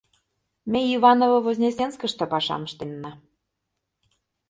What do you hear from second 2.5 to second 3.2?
ыштенна...